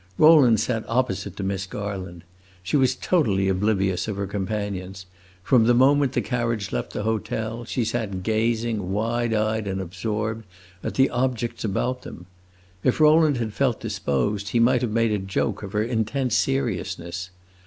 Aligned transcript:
Rowland 0.17 0.59
sat 0.59 0.83
opposite 0.89 1.37
to 1.37 1.43
Miss 1.43 1.67
Garland. 1.67 2.23
She 2.63 2.75
was 2.75 2.95
totally 2.95 3.47
oblivious 3.47 4.07
of 4.07 4.15
her 4.15 4.25
companions; 4.25 5.05
from 5.43 5.65
the 5.65 5.75
moment 5.75 6.13
the 6.13 6.21
carriage 6.23 6.71
left 6.71 6.93
the 6.93 7.03
hotel, 7.03 7.65
she 7.65 7.85
sat 7.85 8.23
gazing, 8.23 8.91
wide 8.91 9.31
eyed 9.31 9.67
and 9.67 9.79
absorbed, 9.79 10.43
at 10.83 10.95
the 10.95 11.11
objects 11.11 11.63
about 11.63 12.01
them. 12.01 12.25
If 12.83 12.99
Rowland 12.99 13.37
had 13.37 13.53
felt 13.53 13.79
disposed 13.79 14.47
he 14.49 14.59
might 14.59 14.81
have 14.81 14.89
made 14.89 15.11
a 15.11 15.19
joke 15.19 15.61
of 15.61 15.73
her 15.73 15.83
intense 15.83 16.35
seriousness. 16.35 17.29